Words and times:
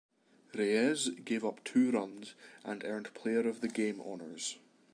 Reyes 0.55 1.09
gave 1.23 1.45
up 1.45 1.63
two 1.63 1.91
runs 1.91 2.33
and 2.65 2.83
earned 2.83 3.13
player 3.13 3.47
of 3.47 3.61
the 3.61 3.67
game 3.67 4.01
honors. 4.01 4.57